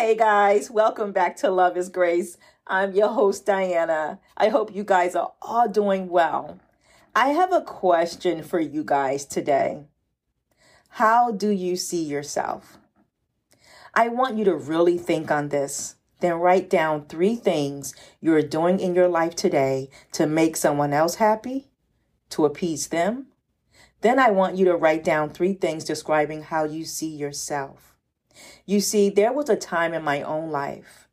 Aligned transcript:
guys, 0.00 0.70
welcome 0.70 1.12
back 1.12 1.36
to 1.36 1.50
Love 1.50 1.76
is 1.76 1.90
Grace. 1.90 2.38
I'm 2.66 2.94
your 2.94 3.08
host, 3.08 3.44
Diana. 3.44 4.18
I 4.34 4.48
hope 4.48 4.74
you 4.74 4.82
guys 4.82 5.14
are 5.14 5.34
all 5.42 5.68
doing 5.68 6.08
well. 6.08 6.58
I 7.14 7.28
have 7.28 7.52
a 7.52 7.60
question 7.60 8.42
for 8.42 8.58
you 8.58 8.82
guys 8.82 9.26
today. 9.26 9.84
How 10.88 11.30
do 11.30 11.50
you 11.50 11.76
see 11.76 12.02
yourself? 12.02 12.78
I 13.94 14.08
want 14.08 14.38
you 14.38 14.44
to 14.46 14.56
really 14.56 14.96
think 14.96 15.30
on 15.30 15.50
this. 15.50 15.96
Then 16.20 16.34
write 16.34 16.70
down 16.70 17.04
three 17.04 17.36
things 17.36 17.94
you're 18.20 18.42
doing 18.42 18.80
in 18.80 18.94
your 18.94 19.08
life 19.08 19.36
today 19.36 19.90
to 20.12 20.26
make 20.26 20.56
someone 20.56 20.94
else 20.94 21.16
happy, 21.16 21.68
to 22.30 22.46
appease 22.46 22.88
them. 22.88 23.26
Then 24.00 24.18
I 24.18 24.30
want 24.30 24.56
you 24.56 24.64
to 24.64 24.76
write 24.76 25.04
down 25.04 25.28
three 25.30 25.52
things 25.52 25.84
describing 25.84 26.42
how 26.44 26.64
you 26.64 26.86
see 26.86 27.14
yourself. 27.14 27.94
You 28.66 28.80
see, 28.80 29.10
there 29.10 29.32
was 29.32 29.48
a 29.48 29.56
time 29.56 29.92
in 29.94 30.02
my 30.02 30.22
own 30.22 30.50
life 30.50 31.08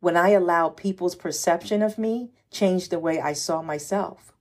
when 0.00 0.16
I 0.16 0.30
allowed 0.30 0.76
people's 0.76 1.16
perception 1.16 1.82
of 1.82 1.98
me 1.98 2.30
change 2.50 2.88
the 2.88 2.98
way 2.98 3.20
I 3.20 3.32
saw 3.32 3.62
myself. 3.62 4.32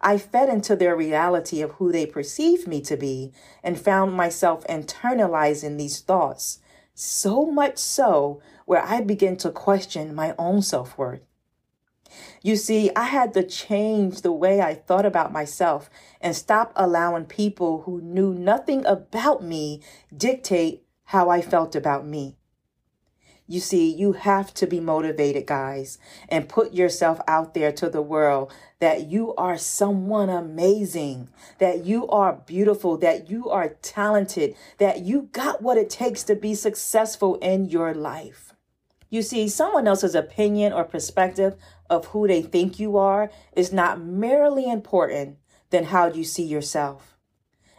I 0.00 0.18
fed 0.18 0.48
into 0.48 0.76
their 0.76 0.96
reality 0.96 1.60
of 1.62 1.72
who 1.72 1.92
they 1.92 2.06
perceived 2.06 2.66
me 2.66 2.80
to 2.82 2.96
be 2.96 3.32
and 3.62 3.80
found 3.80 4.14
myself 4.14 4.64
internalizing 4.66 5.78
these 5.78 6.00
thoughts, 6.00 6.58
so 6.94 7.46
much 7.46 7.78
so 7.78 8.40
where 8.66 8.82
I 8.82 9.00
began 9.00 9.36
to 9.38 9.50
question 9.50 10.14
my 10.14 10.34
own 10.38 10.62
self 10.62 10.98
worth. 10.98 11.22
You 12.42 12.56
see, 12.56 12.90
I 12.94 13.04
had 13.04 13.32
to 13.34 13.42
change 13.42 14.20
the 14.20 14.32
way 14.32 14.60
I 14.60 14.74
thought 14.74 15.06
about 15.06 15.32
myself 15.32 15.88
and 16.20 16.36
stop 16.36 16.72
allowing 16.76 17.24
people 17.24 17.82
who 17.82 18.00
knew 18.02 18.34
nothing 18.34 18.84
about 18.84 19.42
me 19.42 19.80
dictate 20.14 20.84
how 21.12 21.28
I 21.28 21.42
felt 21.42 21.76
about 21.76 22.06
me. 22.06 22.38
You 23.46 23.60
see, 23.60 23.94
you 23.94 24.12
have 24.12 24.54
to 24.54 24.66
be 24.66 24.80
motivated, 24.80 25.44
guys, 25.44 25.98
and 26.30 26.48
put 26.48 26.72
yourself 26.72 27.20
out 27.28 27.52
there 27.52 27.70
to 27.70 27.90
the 27.90 28.00
world 28.00 28.50
that 28.78 29.10
you 29.10 29.34
are 29.34 29.58
someone 29.58 30.30
amazing, 30.30 31.28
that 31.58 31.84
you 31.84 32.08
are 32.08 32.42
beautiful, 32.46 32.96
that 32.96 33.28
you 33.28 33.50
are 33.50 33.76
talented, 33.82 34.54
that 34.78 35.02
you 35.02 35.28
got 35.32 35.60
what 35.60 35.76
it 35.76 35.90
takes 35.90 36.22
to 36.22 36.34
be 36.34 36.54
successful 36.54 37.34
in 37.40 37.66
your 37.66 37.92
life. 37.92 38.54
You 39.10 39.20
see, 39.20 39.50
someone 39.50 39.86
else's 39.86 40.14
opinion 40.14 40.72
or 40.72 40.84
perspective 40.84 41.56
of 41.90 42.06
who 42.06 42.26
they 42.26 42.40
think 42.40 42.80
you 42.80 42.96
are 42.96 43.30
is 43.54 43.70
not 43.70 44.00
merely 44.00 44.64
important 44.70 45.36
than 45.68 45.84
how 45.84 46.06
you 46.06 46.24
see 46.24 46.44
yourself. 46.44 47.18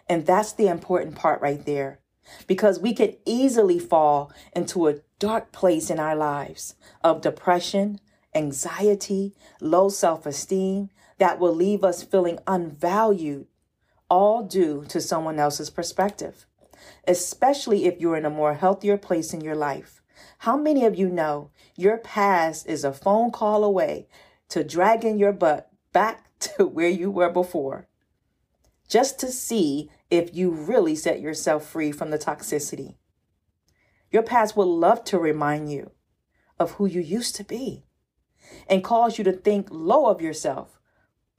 And 0.07 0.23
that's 0.23 0.53
the 0.53 0.67
important 0.67 1.15
part 1.15 1.41
right 1.41 1.65
there 1.65 2.02
because 2.47 2.79
we 2.79 2.93
could 2.93 3.17
easily 3.25 3.79
fall 3.79 4.31
into 4.55 4.88
a 4.88 4.95
dark 5.19 5.52
place 5.52 5.89
in 5.89 5.99
our 5.99 6.16
lives 6.16 6.75
of 7.03 7.21
depression, 7.21 7.99
anxiety, 8.35 9.33
low 9.61 9.89
self 9.89 10.25
esteem 10.25 10.89
that 11.17 11.39
will 11.39 11.55
leave 11.55 11.83
us 11.83 12.03
feeling 12.03 12.39
unvalued, 12.47 13.47
all 14.09 14.44
due 14.44 14.83
to 14.89 14.99
someone 14.99 15.39
else's 15.39 15.69
perspective, 15.69 16.45
especially 17.07 17.85
if 17.85 17.99
you're 17.99 18.17
in 18.17 18.25
a 18.25 18.29
more 18.29 18.55
healthier 18.55 18.97
place 18.97 19.33
in 19.33 19.41
your 19.41 19.55
life. 19.55 20.01
How 20.39 20.57
many 20.57 20.85
of 20.85 20.95
you 20.95 21.07
know 21.09 21.51
your 21.77 21.97
past 21.97 22.67
is 22.67 22.83
a 22.83 22.91
phone 22.91 23.31
call 23.31 23.63
away 23.63 24.07
to 24.49 24.63
dragging 24.63 25.17
your 25.17 25.31
butt 25.31 25.69
back 25.94 26.25
to 26.39 26.66
where 26.66 26.89
you 26.89 27.09
were 27.09 27.29
before? 27.29 27.88
Just 28.88 29.19
to 29.19 29.31
see 29.31 29.89
if 30.14 30.36
you 30.36 30.52
really 30.52 30.95
set 30.95 31.19
yourself 31.19 31.66
free 31.66 31.92
from 31.92 32.11
the 32.11 32.19
toxicity. 32.19 32.97
Your 34.12 34.22
past 34.22 34.56
will 34.56 34.78
love 34.78 35.03
to 35.06 35.18
remind 35.18 35.72
you 35.72 35.90
of 36.59 36.74
who 36.74 36.85
you 36.85 37.01
used 37.01 37.35
to 37.38 37.44
be 37.44 37.84
and 38.69 38.84
cause 38.84 39.18
you 39.18 39.23
to 39.23 39.31
think 39.31 39.69
low 39.72 40.06
of 40.06 40.22
yourself. 40.22 40.79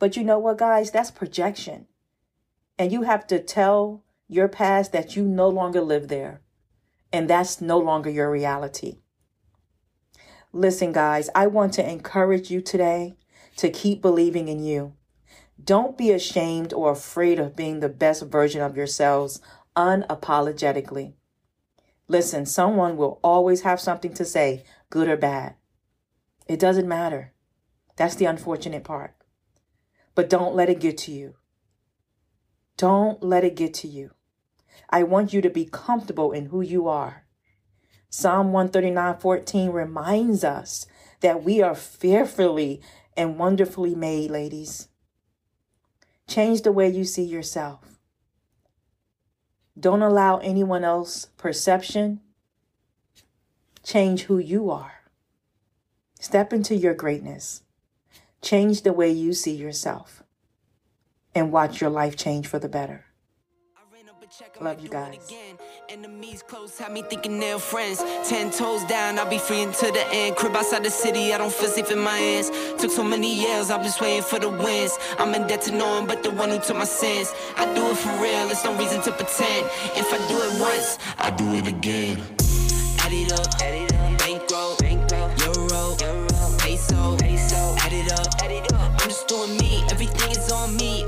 But 0.00 0.16
you 0.16 0.24
know 0.24 0.40
what, 0.40 0.58
guys? 0.58 0.90
That's 0.90 1.12
projection. 1.12 1.86
And 2.76 2.90
you 2.90 3.02
have 3.02 3.28
to 3.28 3.38
tell 3.38 4.02
your 4.26 4.48
past 4.48 4.90
that 4.90 5.14
you 5.14 5.22
no 5.22 5.48
longer 5.48 5.80
live 5.80 6.08
there. 6.08 6.40
And 7.12 7.30
that's 7.30 7.60
no 7.60 7.78
longer 7.78 8.10
your 8.10 8.28
reality. 8.28 8.98
Listen, 10.52 10.90
guys, 10.90 11.30
I 11.32 11.46
want 11.46 11.74
to 11.74 11.88
encourage 11.88 12.50
you 12.50 12.60
today 12.60 13.14
to 13.58 13.70
keep 13.70 14.02
believing 14.02 14.48
in 14.48 14.64
you. 14.64 14.94
Don't 15.62 15.96
be 15.96 16.10
ashamed 16.10 16.72
or 16.72 16.90
afraid 16.90 17.38
of 17.38 17.56
being 17.56 17.80
the 17.80 17.88
best 17.88 18.24
version 18.24 18.60
of 18.60 18.76
yourselves 18.76 19.40
unapologetically. 19.76 21.14
Listen, 22.08 22.44
someone 22.44 22.96
will 22.96 23.18
always 23.22 23.62
have 23.62 23.80
something 23.80 24.12
to 24.14 24.24
say, 24.24 24.64
good 24.90 25.08
or 25.08 25.16
bad. 25.16 25.54
It 26.46 26.60
doesn't 26.60 26.88
matter. 26.88 27.32
That's 27.96 28.14
the 28.16 28.26
unfortunate 28.26 28.84
part. 28.84 29.14
But 30.14 30.28
don't 30.28 30.54
let 30.54 30.68
it 30.68 30.80
get 30.80 30.98
to 30.98 31.12
you. 31.12 31.36
Don't 32.76 33.22
let 33.22 33.44
it 33.44 33.56
get 33.56 33.72
to 33.74 33.88
you. 33.88 34.10
I 34.90 35.02
want 35.04 35.32
you 35.32 35.40
to 35.40 35.50
be 35.50 35.64
comfortable 35.64 36.32
in 36.32 36.46
who 36.46 36.60
you 36.60 36.88
are. 36.88 37.24
Psalm 38.10 38.52
139:14 38.52 39.72
reminds 39.72 40.44
us 40.44 40.86
that 41.20 41.42
we 41.42 41.62
are 41.62 41.74
fearfully 41.74 42.80
and 43.16 43.38
wonderfully 43.38 43.94
made, 43.94 44.30
ladies. 44.30 44.88
Change 46.26 46.62
the 46.62 46.72
way 46.72 46.88
you 46.88 47.04
see 47.04 47.24
yourself. 47.24 47.98
Don't 49.78 50.02
allow 50.02 50.38
anyone 50.38 50.84
else 50.84 51.26
perception 51.36 52.20
change 53.84 54.22
who 54.22 54.38
you 54.38 54.70
are. 54.70 55.02
Step 56.18 56.52
into 56.52 56.74
your 56.74 56.94
greatness. 56.94 57.62
Change 58.40 58.82
the 58.82 58.92
way 58.92 59.10
you 59.10 59.34
see 59.34 59.54
yourself 59.54 60.22
and 61.34 61.52
watch 61.52 61.80
your 61.80 61.90
life 61.90 62.16
change 62.16 62.46
for 62.46 62.58
the 62.58 62.68
better. 62.68 63.04
Love 64.60 64.80
you 64.80 64.88
guys. 64.88 65.30
Enemies 65.88 66.42
close, 66.42 66.78
have 66.78 66.92
me 66.92 67.02
thinking 67.02 67.38
they're 67.38 67.58
friends. 67.58 68.02
Ten 68.26 68.50
toes 68.50 68.82
down, 68.84 69.18
I'll 69.18 69.28
be 69.28 69.38
free 69.38 69.62
until 69.62 69.92
the 69.92 70.06
end. 70.12 70.36
Crib 70.36 70.56
outside 70.56 70.82
the 70.82 70.90
city, 70.90 71.34
I 71.34 71.38
don't 71.38 71.52
feel 71.52 71.68
safe 71.68 71.90
in 71.90 71.98
my 71.98 72.16
hands. 72.16 72.50
Took 72.78 72.90
so 72.90 73.04
many 73.04 73.34
years, 73.34 73.70
I'm 73.70 73.82
just 73.82 74.00
waiting 74.00 74.22
for 74.22 74.38
the 74.38 74.48
wins. 74.48 74.96
I'm 75.18 75.34
in 75.34 75.46
debt 75.46 75.62
to 75.62 75.72
no 75.72 75.86
one 75.86 76.06
but 76.06 76.22
the 76.22 76.30
one 76.30 76.48
who 76.50 76.58
took 76.58 76.76
my 76.76 76.84
sins. 76.84 77.34
I 77.56 77.66
do 77.74 77.90
it 77.90 77.96
for 77.96 78.12
real, 78.22 78.46
there's 78.46 78.64
no 78.64 78.74
reason 78.78 79.02
to 79.02 79.12
pretend. 79.12 79.66
If 79.94 80.12
I 80.12 80.18
do 80.28 80.36
it 80.40 80.60
once, 80.60 80.98
I 81.18 81.30
do 81.30 81.52
it 81.54 81.68
again. 81.68 82.22
Add 83.00 83.12
it 83.12 83.32
up, 83.32 83.60
add 83.60 83.74
it 83.74 83.92
up. 83.92 84.18
Bankroll, 84.18 84.76
bankroll, 84.78 85.30
euro, 85.44 85.96
euro, 86.00 86.56
peso, 86.58 87.16
peso. 87.18 87.76
Add 87.78 87.92
it 87.92 88.12
up, 88.12 88.42
add 88.42 88.50
it 88.50 88.72
up. 88.72 88.92
I'm 89.02 89.08
just 89.08 89.28
doing 89.28 89.56
me, 89.58 89.84
everything 89.90 90.30
is 90.30 90.50
on 90.50 90.74
me 90.76 91.04